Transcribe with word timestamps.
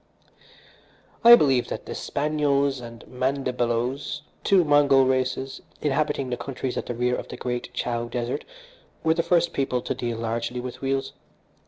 "I 1.23 1.35
believe 1.35 1.67
that 1.67 1.85
the 1.85 1.93
Spanyols 1.93 2.81
and 2.81 3.05
Mandibaloes, 3.07 4.23
two 4.43 4.63
Mongol 4.63 5.05
races 5.05 5.61
inhabiting 5.79 6.31
the 6.31 6.37
countries 6.37 6.75
at 6.75 6.87
the 6.87 6.95
rear 6.95 7.15
of 7.15 7.27
the 7.27 7.37
Great 7.37 7.71
Chow 7.75 8.05
Desert, 8.05 8.43
were 9.03 9.13
the 9.13 9.21
first 9.21 9.53
people 9.53 9.79
to 9.83 9.93
deal 9.93 10.17
largely 10.17 10.59
with 10.59 10.81
wheels. 10.81 11.13